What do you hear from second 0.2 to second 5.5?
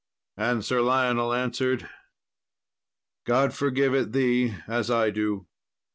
And Sir Lionel answered, "God forgive it thee, as I do."